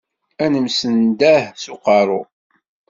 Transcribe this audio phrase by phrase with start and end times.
[0.43, 2.21] Ad nemsenḍaḥ s uqerru.